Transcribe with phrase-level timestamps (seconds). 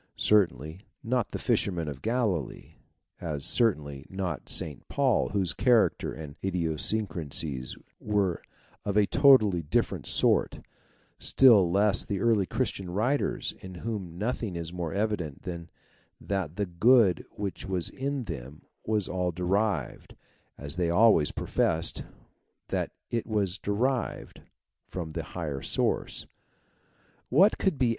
[0.17, 2.73] Certainly not the fishermen of Galilee;
[3.19, 4.87] as certainly not St.
[4.87, 8.41] Paul, whose character and idiosyncrasies were
[8.83, 10.59] of a totally different sort;
[11.19, 15.69] still less the early Christian writers in whom nothing is more evident than
[16.19, 20.15] that the good which was in them was all derived,
[20.57, 22.03] as they always professed
[22.69, 24.41] that it was derived,
[24.87, 26.25] from the higher source.
[27.29, 27.89] "What could be